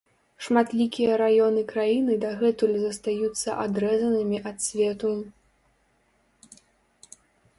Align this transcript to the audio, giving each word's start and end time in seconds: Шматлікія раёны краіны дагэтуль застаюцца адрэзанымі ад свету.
Шматлікія 0.43 1.17
раёны 1.21 1.61
краіны 1.71 2.13
дагэтуль 2.23 2.73
застаюцца 2.85 3.49
адрэзанымі 3.65 4.41
ад 4.53 4.65
свету. 4.69 5.11